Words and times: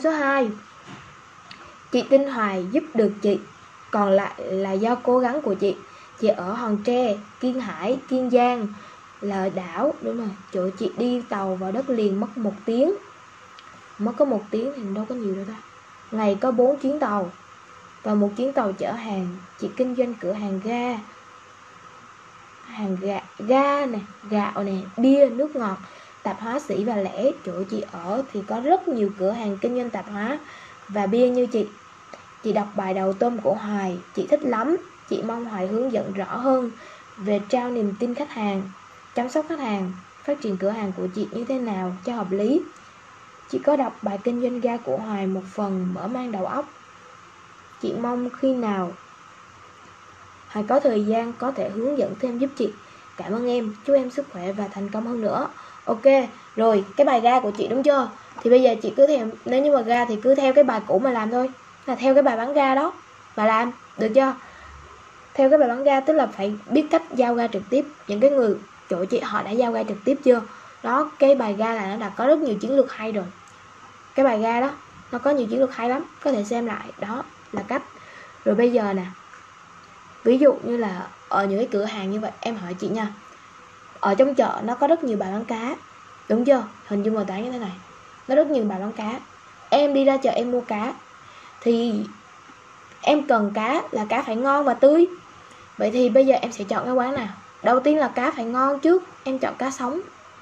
số 0.00 0.10
2 0.10 0.50
Chị 1.92 2.04
Tinh 2.10 2.28
Hoài 2.28 2.66
giúp 2.72 2.84
được 2.94 3.12
chị 3.22 3.38
Còn 3.90 4.10
lại 4.10 4.34
là 4.38 4.72
do 4.72 4.94
cố 4.94 5.18
gắng 5.18 5.42
của 5.42 5.54
chị. 5.54 5.76
Chị 6.20 6.28
ở 6.28 6.52
Hòn 6.52 6.76
Tre, 6.84 7.16
Kiên 7.40 7.60
Hải, 7.60 7.98
Kiên 8.08 8.30
Giang 8.30 8.66
Là 9.20 9.48
đảo 9.48 9.94
Đúng 10.02 10.18
rồi, 10.18 10.30
chỗ 10.52 10.70
chị 10.78 10.90
đi 10.98 11.22
tàu 11.28 11.56
vào 11.56 11.72
đất 11.72 11.90
liền 11.90 12.20
mất 12.20 12.38
một 12.38 12.54
tiếng. 12.64 12.94
Mất 13.98 14.12
có 14.16 14.24
một 14.24 14.42
tiếng 14.50 14.72
thì 14.76 14.82
đâu 14.94 15.06
có 15.08 15.14
nhiều 15.14 15.34
đâu 15.34 15.44
ta. 15.48 15.54
Ngày 16.10 16.38
có 16.40 16.50
4 16.50 16.76
chuyến 16.76 16.98
tàu 16.98 17.30
Và 18.02 18.14
một 18.14 18.30
chuyến 18.36 18.52
tàu 18.52 18.72
chở 18.72 18.92
hàng 18.92 19.28
Chị 19.58 19.70
kinh 19.76 19.94
doanh 19.96 20.14
cửa 20.14 20.32
hàng 20.32 20.60
ga. 20.64 20.98
Hàng 22.64 22.96
ga, 23.00 23.20
ga 23.38 23.86
nè, 23.86 23.98
gạo 24.30 24.64
nè, 24.64 24.76
bia, 24.96 25.30
nước 25.30 25.56
ngọt 25.56 25.76
tạp 26.24 26.40
hóa 26.40 26.58
sĩ 26.58 26.84
và 26.84 26.96
lễ 26.96 27.32
chỗ 27.46 27.52
chị 27.70 27.84
ở 27.92 28.22
thì 28.32 28.42
có 28.46 28.60
rất 28.60 28.88
nhiều 28.88 29.10
cửa 29.18 29.30
hàng 29.30 29.58
kinh 29.60 29.76
doanh 29.76 29.90
tạp 29.90 30.04
hóa 30.10 30.38
và 30.88 31.06
bia 31.06 31.28
như 31.28 31.46
chị. 31.46 31.66
Chị 32.42 32.52
đọc 32.52 32.68
bài 32.76 32.94
đầu 32.94 33.12
tôm 33.12 33.38
của 33.38 33.54
hoài, 33.54 33.98
chị 34.14 34.26
thích 34.30 34.40
lắm, 34.42 34.76
chị 35.08 35.22
mong 35.22 35.44
hoài 35.44 35.66
hướng 35.66 35.92
dẫn 35.92 36.12
rõ 36.12 36.36
hơn 36.36 36.70
về 37.16 37.40
trao 37.48 37.70
niềm 37.70 37.94
tin 37.98 38.14
khách 38.14 38.30
hàng, 38.30 38.62
chăm 39.14 39.28
sóc 39.28 39.46
khách 39.48 39.58
hàng, 39.58 39.92
phát 40.24 40.40
triển 40.40 40.56
cửa 40.56 40.70
hàng 40.70 40.92
của 40.96 41.06
chị 41.14 41.28
như 41.32 41.44
thế 41.44 41.58
nào 41.58 41.92
cho 42.04 42.14
hợp 42.14 42.30
lý. 42.30 42.62
Chị 43.50 43.58
có 43.58 43.76
đọc 43.76 43.98
bài 44.02 44.18
kinh 44.24 44.42
doanh 44.42 44.60
ga 44.60 44.76
của 44.76 44.96
hoài 44.96 45.26
một 45.26 45.42
phần 45.54 45.94
mở 45.94 46.06
mang 46.06 46.32
đầu 46.32 46.46
óc. 46.46 46.68
Chị 47.82 47.94
mong 48.02 48.30
khi 48.30 48.54
nào 48.54 48.92
hoài 50.48 50.64
có 50.68 50.80
thời 50.80 51.04
gian 51.04 51.32
có 51.38 51.50
thể 51.50 51.70
hướng 51.70 51.98
dẫn 51.98 52.14
thêm 52.20 52.38
giúp 52.38 52.50
chị. 52.56 52.72
Cảm 53.16 53.32
ơn 53.32 53.46
em, 53.46 53.74
chúc 53.84 53.96
em 53.96 54.10
sức 54.10 54.26
khỏe 54.32 54.52
và 54.52 54.68
thành 54.68 54.90
công 54.90 55.06
hơn 55.06 55.20
nữa 55.20 55.48
ok, 55.84 56.02
rồi, 56.56 56.84
cái 56.96 57.04
bài 57.04 57.20
ga 57.20 57.40
của 57.40 57.50
chị 57.50 57.68
đúng 57.68 57.82
chưa? 57.82 58.08
Thì 58.42 58.50
bây 58.50 58.62
giờ 58.62 58.74
chị 58.82 58.92
cứ 58.96 59.06
theo, 59.06 59.26
nếu 59.44 59.62
như 59.62 59.72
mà 59.72 59.80
ga 59.80 60.04
thì 60.04 60.16
cứ 60.22 60.34
theo 60.34 60.52
cái 60.52 60.64
bài 60.64 60.80
cũ 60.86 60.98
mà 60.98 61.10
làm 61.10 61.30
thôi. 61.30 61.50
Là 61.86 61.94
theo 61.94 62.14
cái 62.14 62.22
bài 62.22 62.36
bán 62.36 62.52
ga 62.52 62.74
đó 62.74 62.92
và 63.34 63.46
làm, 63.46 63.72
được 63.98 64.08
chưa? 64.14 64.34
Theo 65.34 65.50
cái 65.50 65.58
bài 65.58 65.68
bán 65.68 65.84
ga, 65.84 66.00
tức 66.00 66.12
là 66.12 66.26
phải 66.26 66.52
biết 66.70 66.86
cách 66.90 67.02
giao 67.14 67.34
ga 67.34 67.46
trực 67.46 67.62
tiếp. 67.70 67.84
Những 68.08 68.20
cái 68.20 68.30
người, 68.30 68.54
chỗ 68.90 69.04
chị, 69.04 69.20
họ 69.20 69.42
đã 69.42 69.50
giao 69.50 69.72
ga 69.72 69.82
trực 69.82 69.98
tiếp 70.04 70.18
chưa? 70.24 70.40
Đó, 70.82 71.10
cái 71.18 71.34
bài 71.34 71.54
ga 71.58 71.74
là 71.74 71.86
nó 71.86 71.96
đã 71.96 72.08
có 72.08 72.26
rất 72.26 72.38
nhiều 72.38 72.54
chiến 72.60 72.76
lược 72.76 72.92
hay 72.92 73.12
rồi. 73.12 73.24
Cái 74.14 74.24
bài 74.24 74.38
ga 74.38 74.60
đó, 74.60 74.70
nó 75.12 75.18
có 75.18 75.30
nhiều 75.30 75.46
chiến 75.50 75.60
lược 75.60 75.74
hay 75.74 75.88
lắm. 75.88 76.04
Có 76.24 76.32
thể 76.32 76.44
xem 76.44 76.66
lại, 76.66 76.86
đó 77.00 77.22
là 77.52 77.62
cách. 77.68 77.82
Rồi 78.44 78.54
bây 78.54 78.72
giờ 78.72 78.92
nè, 78.92 79.04
ví 80.24 80.38
dụ 80.38 80.54
như 80.64 80.76
là 80.76 81.06
ở 81.28 81.46
những 81.46 81.58
cái 81.58 81.68
cửa 81.72 81.84
hàng 81.84 82.10
như 82.10 82.20
vậy, 82.20 82.30
em 82.40 82.56
hỏi 82.56 82.74
chị 82.74 82.88
nha 82.88 83.12
ở 84.04 84.14
trong 84.14 84.34
chợ 84.34 84.60
nó 84.64 84.74
có 84.74 84.86
rất 84.86 85.04
nhiều 85.04 85.16
bà 85.20 85.26
bán 85.26 85.44
cá. 85.44 85.76
Đúng 86.28 86.44
chưa? 86.44 86.62
Hình 86.86 87.02
dung 87.02 87.14
mô 87.14 87.24
tả 87.24 87.38
như 87.38 87.52
thế 87.52 87.58
này. 87.58 87.72
Nó 88.28 88.34
rất 88.34 88.46
nhiều 88.46 88.64
bà 88.68 88.78
bán 88.78 88.92
cá. 88.92 89.20
Em 89.70 89.94
đi 89.94 90.04
ra 90.04 90.16
chợ 90.16 90.30
em 90.30 90.50
mua 90.50 90.60
cá. 90.60 90.92
Thì 91.60 92.04
em 93.00 93.22
cần 93.26 93.50
cá 93.54 93.82
là 93.90 94.06
cá 94.08 94.22
phải 94.22 94.36
ngon 94.36 94.64
và 94.64 94.74
tươi. 94.74 95.06
Vậy 95.78 95.90
thì 95.90 96.08
bây 96.08 96.26
giờ 96.26 96.34
em 96.34 96.52
sẽ 96.52 96.64
chọn 96.64 96.84
cái 96.84 96.94
quán 96.94 97.14
nào? 97.14 97.28
Đầu 97.62 97.80
tiên 97.80 97.98
là 97.98 98.08
cá 98.08 98.30
phải 98.30 98.44
ngon 98.44 98.80
trước, 98.80 99.02
em 99.24 99.38
chọn 99.38 99.54
cá 99.58 99.70
sống. 99.70 100.00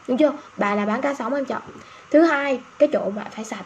Đúng 0.08 0.16
chưa? 0.16 0.32
Bà 0.56 0.74
là 0.74 0.86
bán 0.86 1.00
cá 1.00 1.14
sống 1.14 1.34
em 1.34 1.44
chọn. 1.44 1.62
Thứ 2.10 2.22
hai, 2.22 2.60
cái 2.78 2.88
chỗ 2.92 3.10
bạn 3.16 3.26
phải 3.30 3.44
sạch. 3.44 3.64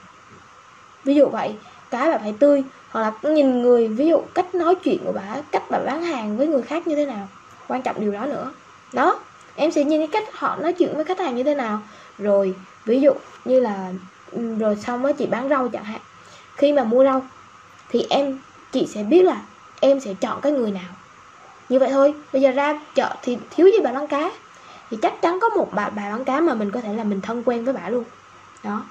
Ví 1.05 1.15
dụ 1.15 1.27
vậy, 1.27 1.57
cá 1.91 2.11
bà 2.11 2.19
phải 2.19 2.35
tươi. 2.39 2.65
Hoặc 2.91 3.25
là 3.25 3.31
nhìn 3.31 3.63
người, 3.63 3.89
ví 3.89 4.07
dụ 4.07 4.23
cách 4.35 4.55
nói 4.55 4.75
chuyện 4.75 4.99
của 5.05 5.13
bà 5.13 5.23
cách 5.51 5.63
bà 5.71 5.79
bán 5.79 6.03
hàng 6.03 6.37
với 6.37 6.47
người 6.47 6.63
khác 6.63 6.87
như 6.87 6.97
thế 6.97 7.07
nào. 7.07 7.29
Quan 7.69 7.83
trọng 7.83 8.01
điều 8.01 8.13
đó 8.13 8.27
nữa. 8.27 8.53
Đó 8.93 9.21
em 9.57 9.71
sẽ 9.71 9.85
nhìn 9.85 10.01
cái 10.01 10.09
cách 10.23 10.39
họ 10.39 10.57
nói 10.57 10.73
chuyện 10.73 10.97
với 10.97 11.05
khách 11.05 11.19
hàng 11.19 11.37
như 11.37 11.43
thế 11.43 11.55
nào. 11.55 11.83
Rồi, 12.19 12.55
ví 12.85 13.01
dụ 13.01 13.13
như 13.45 13.61
là 13.61 13.93
ừ, 14.33 14.55
rồi 14.59 14.77
xong 14.77 15.03
với 15.03 15.13
chị 15.13 15.27
bán 15.27 15.49
rau 15.49 15.69
chẳng 15.69 15.85
hạn. 15.85 16.01
Khi 16.57 16.73
mà 16.73 16.85
mua 16.85 17.05
rau, 17.05 17.23
thì 17.89 18.07
em, 18.11 18.39
chị 18.73 18.87
sẽ 18.95 19.03
biết 19.03 19.23
là 19.23 19.43
em 19.81 20.01
sẽ 20.01 20.15
chọn 20.15 20.41
cái 20.41 20.53
người 20.53 20.71
nào. 20.71 20.93
Như 21.69 21.79
vậy 21.79 21.89
thôi, 21.93 22.15
bây 22.33 22.43
giờ 22.43 22.51
ra 22.51 22.81
chợ 22.95 23.15
thì 23.23 23.39
thiếu 23.51 23.67
gì 23.67 23.79
bà 23.85 23.93
bán 23.93 24.07
cá. 24.07 24.31
Thì 24.91 24.99
chắc 25.03 25.23
chắn 25.23 25.39
có 25.41 25.49
một 25.49 25.69
bà 25.73 25.89
bà 25.89 26.11
bán 26.11 26.25
cá 26.25 26.41
mà 26.41 26.55
mình 26.55 26.71
có 26.71 26.81
thể 26.81 26.95
là 26.95 27.05
mình 27.05 27.21
thân 27.21 27.43
quen 27.47 27.65
với 27.65 27.75
bà 27.75 27.89
luôn. 27.89 28.05
Đó, 28.65 28.85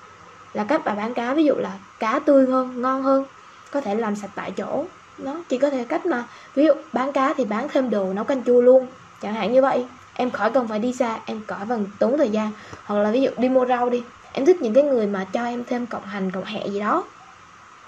là 0.53 0.63
các 0.63 0.81
bà 0.85 0.95
bán 0.95 1.13
cá, 1.13 1.33
ví 1.33 1.43
dụ 1.43 1.55
là 1.55 1.71
cá 1.99 2.19
tươi 2.19 2.45
hơn, 2.45 2.81
ngon 2.81 3.03
hơn, 3.03 3.25
có 3.71 3.81
thể 3.81 3.95
làm 3.95 4.15
sạch 4.15 4.31
tại 4.35 4.51
chỗ. 4.51 4.85
Nó 5.17 5.35
chỉ 5.49 5.57
có 5.57 5.69
thể 5.69 5.85
cách 5.89 6.05
mà, 6.05 6.23
ví 6.55 6.65
dụ 6.65 6.73
bán 6.93 7.11
cá 7.11 7.33
thì 7.37 7.45
bán 7.45 7.67
thêm 7.69 7.89
đồ 7.89 8.13
nấu 8.13 8.25
canh 8.25 8.43
chua 8.43 8.61
luôn, 8.61 8.87
chẳng 9.21 9.33
hạn 9.33 9.53
như 9.53 9.61
vậy 9.61 9.85
em 10.17 10.31
khỏi 10.31 10.51
cần 10.51 10.67
phải 10.67 10.79
đi 10.79 10.93
xa 10.93 11.19
em 11.25 11.41
khỏi 11.47 11.65
cần 11.69 11.87
tốn 11.99 12.17
thời 12.17 12.29
gian. 12.29 12.51
Hoặc 12.85 12.99
là 12.99 13.11
ví 13.11 13.21
dụ 13.21 13.29
đi 13.37 13.49
mua 13.49 13.65
rau 13.65 13.89
đi 13.89 14.03
em 14.33 14.45
thích 14.45 14.61
những 14.61 14.73
cái 14.73 14.83
người 14.83 15.07
mà 15.07 15.25
cho 15.33 15.45
em 15.45 15.63
thêm 15.63 15.85
cộng 15.85 16.05
hành 16.05 16.31
cộng 16.31 16.43
hẹ 16.43 16.67
gì 16.67 16.79
đó. 16.79 17.03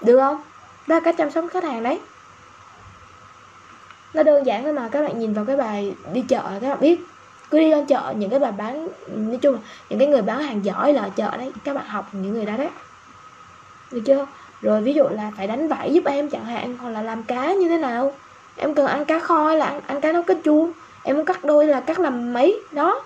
Được 0.00 0.18
không? 0.18 0.42
Đó 0.86 0.94
là 0.94 1.00
cách 1.00 1.14
chăm 1.18 1.30
sóc 1.30 1.44
khách 1.50 1.64
hàng 1.64 1.82
đấy. 1.82 2.00
Nó 4.14 4.22
đơn 4.22 4.46
giản 4.46 4.64
thôi 4.64 4.72
mà 4.72 4.88
các 4.88 5.02
bạn 5.02 5.18
nhìn 5.18 5.32
vào 5.32 5.44
cái 5.44 5.56
bài 5.56 5.94
đi 6.12 6.24
chợ 6.28 6.42
là 6.42 6.58
các 6.60 6.68
bạn 6.68 6.80
biết. 6.80 7.00
Cứ 7.50 7.58
đi 7.58 7.70
lên 7.70 7.86
chợ 7.86 8.14
những 8.16 8.30
cái 8.30 8.38
bà 8.38 8.50
bán 8.50 8.88
nói 9.08 9.38
chung 9.42 9.54
là 9.54 9.60
những 9.90 9.98
cái 9.98 10.08
người 10.08 10.22
bán 10.22 10.42
hàng 10.42 10.64
giỏi 10.64 10.92
là 10.92 11.08
chợ 11.16 11.36
đấy 11.36 11.52
các 11.64 11.74
bạn 11.74 11.86
học 11.86 12.08
những 12.12 12.32
người 12.32 12.46
đó 12.46 12.56
đấy. 12.56 12.68
Được 13.90 14.00
chưa? 14.06 14.26
Rồi 14.62 14.80
ví 14.80 14.94
dụ 14.94 15.04
là 15.10 15.32
phải 15.36 15.46
đánh 15.46 15.68
vải 15.68 15.92
giúp 15.92 16.04
em 16.06 16.30
chẳng 16.30 16.44
hạn 16.44 16.76
hoặc 16.78 16.90
là 16.90 17.02
làm 17.02 17.22
cá 17.22 17.52
như 17.52 17.68
thế 17.68 17.78
nào. 17.78 18.12
Em 18.56 18.74
cần 18.74 18.86
ăn 18.86 19.04
cá 19.04 19.18
kho 19.18 19.46
hay 19.46 19.56
là 19.56 19.66
ăn, 19.66 19.80
ăn 19.86 20.00
cá 20.00 20.12
nấu 20.12 20.22
cá 20.22 20.34
chua? 20.44 20.68
Em 21.08 21.16
muốn 21.16 21.24
cắt 21.24 21.44
đôi 21.44 21.66
là 21.66 21.80
cắt 21.80 22.00
làm 22.00 22.32
mấy? 22.32 22.60
Đó. 22.72 23.04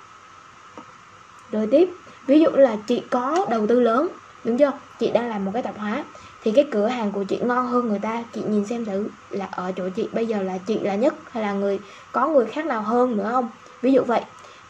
Rồi 1.53 1.69
tiếp. 1.71 1.91
Ví 2.27 2.41
dụ 2.41 2.51
là 2.51 2.77
chị 2.87 3.03
có 3.11 3.47
đầu 3.51 3.67
tư 3.67 3.81
lớn, 3.81 4.09
đúng 4.45 4.59
chưa? 4.59 4.73
Chị 4.99 5.11
đang 5.11 5.29
làm 5.29 5.45
một 5.45 5.51
cái 5.55 5.63
tạp 5.63 5.79
hóa, 5.79 6.05
thì 6.43 6.53
cái 6.53 6.69
cửa 6.71 6.87
hàng 6.87 7.13
của 7.13 7.25
chị 7.25 7.39
ngon 7.43 7.67
hơn 7.67 7.89
người 7.89 7.99
ta. 7.99 8.25
Chị 8.33 8.43
nhìn 8.49 8.65
xem 8.67 8.85
thử 8.85 9.09
là 9.31 9.49
ở 9.51 9.73
chỗ 9.77 9.89
chị 9.89 10.09
bây 10.13 10.27
giờ 10.27 10.43
là 10.43 10.59
chị 10.67 10.79
là 10.79 10.95
nhất 10.95 11.15
hay 11.31 11.43
là 11.43 11.53
người, 11.53 11.81
có 12.13 12.29
người 12.29 12.47
khác 12.47 12.67
nào 12.67 12.83
hơn 12.83 13.17
nữa 13.17 13.29
không? 13.33 13.51
Ví 13.83 13.93
dụ 13.93 14.03
vậy. 14.03 14.23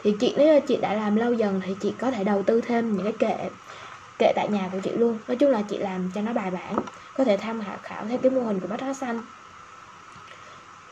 Thì 0.02 0.16
chị, 0.20 0.34
nếu 0.36 0.60
chị 0.60 0.76
đã 0.76 0.94
làm 0.94 1.16
lâu 1.16 1.32
dần 1.32 1.60
thì 1.66 1.76
chị 1.80 1.94
có 1.98 2.10
thể 2.10 2.24
đầu 2.24 2.42
tư 2.42 2.60
thêm 2.60 2.96
những 2.96 3.04
cái 3.04 3.14
kệ 3.18 3.50
kệ 4.18 4.32
tại 4.36 4.48
nhà 4.48 4.68
của 4.72 4.78
chị 4.82 4.90
luôn. 4.90 5.18
Nói 5.28 5.36
chung 5.36 5.50
là 5.50 5.62
chị 5.68 5.78
làm 5.78 6.10
cho 6.14 6.20
nó 6.20 6.32
bài 6.32 6.50
bản, 6.50 6.76
có 7.18 7.24
thể 7.24 7.36
tham 7.36 7.62
khảo 7.62 7.76
khảo 7.82 8.04
theo 8.08 8.18
cái 8.18 8.30
mô 8.30 8.40
hình 8.42 8.60
của 8.60 8.66
bách 8.66 8.80
hóa 8.80 8.92
xanh 8.92 9.20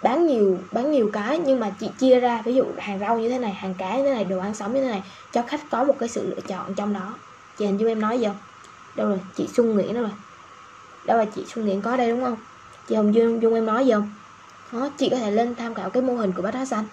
bán 0.02 0.26
nhiều 0.26 0.58
bán 0.72 0.90
nhiều 0.90 1.10
cái, 1.12 1.38
nhưng 1.38 1.60
mà 1.60 1.70
chị 1.80 1.90
chia 1.98 2.20
ra, 2.20 2.42
ví 2.44 2.54
dụ 2.54 2.64
hàng 2.78 2.98
rau 2.98 3.18
như 3.18 3.28
thế 3.28 3.38
này, 3.38 3.52
hàng 3.52 3.74
cá 3.74 3.96
như 3.96 4.02
thế 4.02 4.14
này, 4.14 4.24
đồ 4.24 4.38
ăn 4.38 4.54
sống 4.54 4.74
như 4.74 4.82
thế 4.82 4.90
này, 4.90 5.02
cho 5.32 5.42
khách 5.42 5.60
có 5.70 5.84
một 5.84 5.94
cái 5.98 6.08
sự 6.08 6.30
lựa 6.30 6.40
chọn 6.48 6.74
trong 6.74 6.92
đó. 6.92 7.14
Chị 7.58 7.66
hình 7.66 7.80
dung 7.80 7.88
em 7.88 8.00
nói 8.00 8.18
gì 8.18 8.26
không? 8.26 8.36
Đâu 8.96 9.08
rồi, 9.08 9.20
chị 9.36 9.48
xuân 9.54 9.72
nguyễn 9.72 9.94
đâu 9.94 10.02
rồi 10.02 10.12
đâu 11.04 11.18
là 11.18 11.24
chị 11.24 11.44
xuân 11.54 11.64
nguyễn 11.64 11.82
có 11.82 11.96
đây 11.96 12.10
đúng 12.10 12.24
không? 12.24 12.36
Chị 12.88 12.94
hồng 12.94 13.14
dung 13.14 13.42
dung 13.42 13.54
em 13.54 13.66
nói 13.66 13.86
gì 13.86 13.92
không? 13.92 14.10
Đó, 14.72 14.88
chị 14.98 15.08
có 15.10 15.16
thể 15.16 15.30
lên 15.30 15.54
tham 15.54 15.74
khảo 15.74 15.90
cái 15.90 16.02
mô 16.02 16.14
hình 16.14 16.32
của 16.32 16.42
bát 16.42 16.54
đá 16.54 16.64
xanh. 16.64 16.84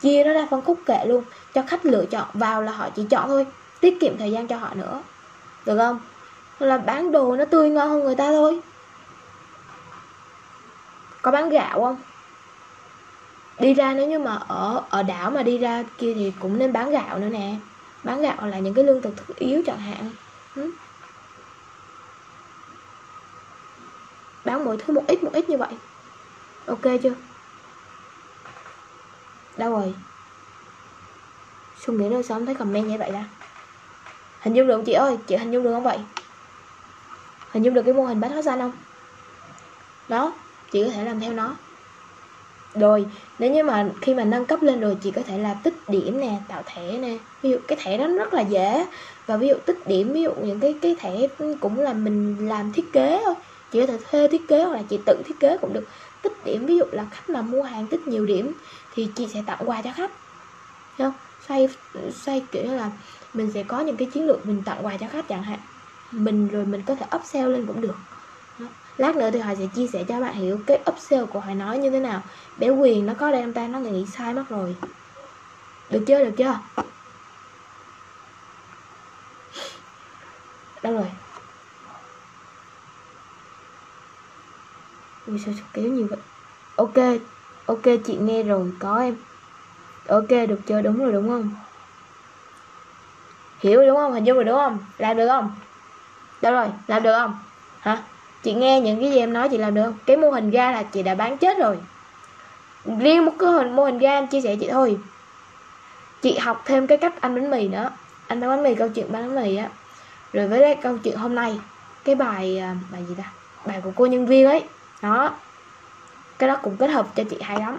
Chia 0.00 0.24
nó 0.24 0.32
ra 0.32 0.46
phân 0.50 0.62
khúc 0.62 0.78
kệ 0.86 1.04
luôn, 1.06 1.24
cho 1.54 1.62
khách 1.66 1.86
lựa 1.86 2.04
chọn 2.04 2.28
vào 2.34 2.62
là 2.62 2.72
họ 2.72 2.90
chỉ 2.90 3.04
chọn 3.10 3.28
thôi, 3.28 3.46
tiết 3.80 4.00
kiệm 4.00 4.18
thời 4.18 4.32
gian 4.32 4.46
cho 4.46 4.56
họ 4.56 4.74
nữa. 4.74 5.02
Được 5.66 5.78
không? 5.78 6.00
Là 6.58 6.78
bán 6.78 7.12
đồ 7.12 7.36
nó 7.36 7.44
tươi 7.44 7.70
ngon 7.70 7.88
hơn 7.90 8.04
người 8.04 8.14
ta 8.14 8.30
thôi. 8.30 8.60
Có 11.22 11.30
bán 11.30 11.48
gạo 11.48 11.80
không? 11.80 11.96
Đi 13.60 13.74
ra 13.74 13.94
nếu 13.94 14.08
như 14.08 14.18
mà 14.18 14.34
ở 14.36 14.86
ở 14.90 15.02
đảo 15.02 15.30
mà 15.30 15.42
đi 15.42 15.58
ra 15.58 15.84
kia 15.98 16.14
thì 16.14 16.32
cũng 16.40 16.58
nên 16.58 16.72
bán 16.72 16.90
gạo 16.90 17.18
nữa 17.18 17.28
nè. 17.28 17.56
Bán 18.04 18.20
gạo 18.22 18.46
là 18.46 18.58
những 18.58 18.74
cái 18.74 18.84
lương 18.84 19.02
thực 19.02 19.16
thiết 19.16 19.36
yếu 19.36 19.62
chẳng 19.66 19.78
hạn. 19.78 20.10
Ừ. 20.54 20.72
bán 24.44 24.64
mỗi 24.64 24.76
thứ 24.78 24.94
một 24.94 25.02
ít 25.08 25.22
một 25.24 25.30
ít 25.32 25.48
như 25.48 25.58
vậy. 25.58 25.68
Ok 26.66 26.82
chưa? 27.02 27.14
Đâu 29.56 29.70
rồi? 29.70 29.94
Suy 31.74 31.94
nghĩ 31.94 32.08
nơi 32.08 32.22
sớm 32.22 32.46
thấy 32.46 32.54
comment 32.54 32.86
như 32.88 32.98
vậy 32.98 33.12
ra 33.12 33.24
Hình 34.40 34.54
dung 34.54 34.66
được 34.66 34.76
không 34.76 34.84
chị 34.84 34.92
ơi? 34.92 35.16
Chị 35.26 35.36
hình 35.36 35.50
dung 35.50 35.64
được 35.64 35.72
không 35.72 35.82
vậy? 35.82 35.98
Hình 37.52 37.62
dung 37.62 37.74
được 37.74 37.82
cái 37.84 37.94
mô 37.94 38.04
hình 38.04 38.20
bát 38.20 38.28
hóa 38.28 38.42
xanh 38.42 38.58
không? 38.58 38.72
Đó, 40.08 40.34
Chị 40.72 40.84
có 40.84 40.90
thể 40.92 41.04
làm 41.04 41.20
theo 41.20 41.32
nó 41.32 41.67
rồi 42.74 43.06
nếu 43.38 43.52
như 43.52 43.62
mà 43.64 43.90
khi 44.00 44.14
mà 44.14 44.24
nâng 44.24 44.46
cấp 44.46 44.62
lên 44.62 44.80
rồi 44.80 44.96
chị 45.00 45.10
có 45.10 45.22
thể 45.22 45.38
là 45.38 45.54
tích 45.64 45.74
điểm 45.88 46.20
nè, 46.20 46.40
tạo 46.48 46.62
thẻ 46.66 46.98
nè. 46.98 47.18
Ví 47.42 47.50
dụ 47.50 47.58
cái 47.68 47.78
thẻ 47.82 47.98
đó 47.98 48.06
rất 48.06 48.34
là 48.34 48.40
dễ. 48.42 48.86
Và 49.26 49.36
ví 49.36 49.48
dụ 49.48 49.54
tích 49.66 49.76
điểm, 49.86 50.12
ví 50.12 50.22
dụ 50.22 50.34
những 50.34 50.60
cái 50.60 50.78
cái 50.82 50.96
thẻ 51.00 51.16
cũng 51.60 51.78
là 51.78 51.92
mình 51.92 52.48
làm 52.48 52.72
thiết 52.72 52.92
kế 52.92 53.20
thôi. 53.24 53.34
Chị 53.70 53.80
có 53.80 53.86
thể 53.86 53.98
thuê 54.10 54.28
thiết 54.28 54.48
kế 54.48 54.64
hoặc 54.64 54.74
là 54.76 54.82
chị 54.88 54.98
tự 55.06 55.22
thiết 55.24 55.40
kế 55.40 55.58
cũng 55.60 55.72
được. 55.72 55.84
Tích 56.22 56.32
điểm, 56.44 56.66
ví 56.66 56.76
dụ 56.76 56.84
là 56.92 57.06
khách 57.10 57.28
mà 57.28 57.42
mua 57.42 57.62
hàng 57.62 57.86
tích 57.86 58.00
nhiều 58.08 58.26
điểm 58.26 58.52
thì 58.94 59.12
chị 59.16 59.28
sẽ 59.34 59.42
tặng 59.46 59.60
quà 59.64 59.82
cho 59.82 59.90
khách. 59.94 60.10
Thấy 60.98 61.10
không? 61.10 61.14
Xoay 61.48 61.68
xoay 62.10 62.48
kiểu 62.52 62.72
là 62.72 62.90
mình 63.32 63.52
sẽ 63.54 63.62
có 63.62 63.80
những 63.80 63.96
cái 63.96 64.10
chiến 64.12 64.26
lược 64.26 64.46
mình 64.46 64.62
tặng 64.64 64.86
quà 64.86 64.96
cho 64.96 65.08
khách 65.08 65.28
chẳng 65.28 65.42
hạn. 65.42 65.60
Mình 66.12 66.48
rồi 66.48 66.66
mình 66.66 66.82
có 66.86 66.94
thể 66.94 67.06
upsell 67.16 67.52
lên 67.52 67.66
cũng 67.66 67.80
được 67.80 67.94
lát 68.98 69.16
nữa 69.16 69.30
thì 69.32 69.38
họ 69.38 69.54
sẽ 69.54 69.66
chia 69.74 69.86
sẻ 69.86 70.04
cho 70.08 70.20
bạn 70.20 70.34
hiểu 70.34 70.60
cái 70.66 70.80
upsell 70.90 71.24
của 71.24 71.40
họ 71.40 71.54
nói 71.54 71.78
như 71.78 71.90
thế 71.90 72.00
nào. 72.00 72.22
Bé 72.56 72.68
quyền 72.68 73.06
nó 73.06 73.14
có 73.14 73.30
đây 73.30 73.52
ta 73.54 73.68
nó 73.68 73.78
nghĩ 73.78 74.06
sai 74.06 74.34
mất 74.34 74.44
rồi. 74.48 74.76
Được 75.90 76.04
chưa 76.06 76.24
được 76.24 76.34
chưa? 76.36 76.58
Đâu 80.82 80.94
rồi? 80.94 81.10
Ui, 85.26 85.38
sao 85.38 85.54
kéo 85.72 85.84
nhiều 85.84 86.06
vậy? 86.10 86.18
Ok 86.76 87.20
ok, 87.68 87.82
chị 88.04 88.16
nghe 88.16 88.42
rồi, 88.42 88.72
có 88.78 88.98
em. 88.98 89.16
Ok, 90.08 90.28
được 90.28 90.60
chưa? 90.66 90.82
Đúng 90.82 90.98
rồi, 90.98 91.12
đúng 91.12 91.28
không? 91.28 91.50
Hiểu 93.60 93.86
đúng 93.86 93.96
không? 93.96 94.12
Hình 94.12 94.24
dung 94.24 94.36
rồi, 94.36 94.44
đúng 94.44 94.56
không? 94.56 94.78
Làm 94.98 95.16
được 95.16 95.28
không? 95.28 95.54
Đâu 96.42 96.52
rồi? 96.52 96.68
Làm 96.86 97.02
được 97.02 97.12
không? 97.12 97.38
Hả? 97.80 98.02
Chị 98.42 98.52
nghe 98.54 98.80
những 98.80 99.00
cái 99.00 99.10
gì 99.10 99.18
em 99.18 99.32
nói 99.32 99.48
chị 99.48 99.58
làm 99.58 99.74
được 99.74 99.82
không? 99.84 99.98
Cái 100.06 100.16
mô 100.16 100.30
hình 100.30 100.50
ga 100.50 100.72
là 100.72 100.82
chị 100.82 101.02
đã 101.02 101.14
bán 101.14 101.38
chết 101.38 101.58
rồi. 101.58 101.78
Riêng 102.98 103.24
một 103.24 103.32
cái 103.38 103.50
hình 103.50 103.76
mô 103.76 103.84
hình 103.84 103.98
ga 103.98 104.10
em 104.10 104.26
chia 104.26 104.40
sẻ 104.40 104.56
chị 104.60 104.68
thôi. 104.70 104.98
Chị 106.22 106.38
học 106.38 106.62
thêm 106.64 106.86
cái 106.86 106.98
cách 106.98 107.20
ăn 107.20 107.34
bánh 107.34 107.50
mì 107.50 107.68
nữa. 107.68 107.90
Anh 108.26 108.40
bán 108.40 108.50
bánh 108.50 108.62
mì, 108.62 108.74
câu 108.74 108.88
chuyện 108.88 109.12
bán 109.12 109.22
bánh 109.22 109.44
mì 109.44 109.56
á. 109.56 109.68
Rồi 110.32 110.48
với 110.48 110.60
cái 110.60 110.74
câu 110.74 110.98
chuyện 110.98 111.16
hôm 111.16 111.34
nay, 111.34 111.58
cái 112.04 112.14
bài 112.14 112.58
à, 112.58 112.76
bài 112.92 113.04
gì 113.08 113.14
ta? 113.18 113.24
Bài 113.66 113.80
của 113.84 113.92
cô 113.96 114.06
nhân 114.06 114.26
viên 114.26 114.46
ấy. 114.46 114.64
Đó. 115.02 115.30
Cái 116.38 116.48
đó 116.48 116.56
cũng 116.62 116.76
kết 116.76 116.86
hợp 116.86 117.06
cho 117.14 117.24
chị 117.30 117.36
hay 117.40 117.60
lắm. 117.60 117.78